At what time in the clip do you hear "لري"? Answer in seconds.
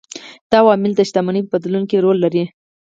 2.25-2.43